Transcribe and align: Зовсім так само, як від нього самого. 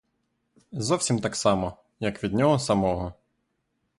Зовсім 0.71 1.21
так 1.21 1.35
само, 1.35 1.77
як 1.99 2.23
від 2.23 2.33
нього 2.33 2.59
самого. 2.59 3.13